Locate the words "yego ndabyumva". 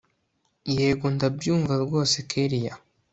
0.75-1.73